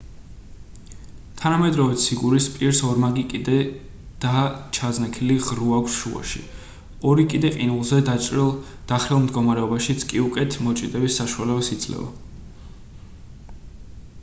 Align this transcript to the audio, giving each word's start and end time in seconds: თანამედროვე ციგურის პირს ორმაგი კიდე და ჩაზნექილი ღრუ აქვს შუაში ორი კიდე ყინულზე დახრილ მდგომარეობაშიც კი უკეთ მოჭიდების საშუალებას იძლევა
თანამედროვე 1.41 1.97
ციგურის 2.03 2.47
პირს 2.55 2.79
ორმაგი 2.91 3.25
კიდე 3.33 3.59
და 4.25 4.41
ჩაზნექილი 4.77 5.35
ღრუ 5.49 5.67
აქვს 5.81 5.97
შუაში 5.99 6.41
ორი 7.11 7.27
კიდე 7.35 7.53
ყინულზე 7.59 8.01
დახრილ 8.09 9.21
მდგომარეობაშიც 9.27 10.07
კი 10.13 10.25
უკეთ 10.31 10.57
მოჭიდების 10.69 11.21
საშუალებას 11.21 11.71
იძლევა 11.77 13.55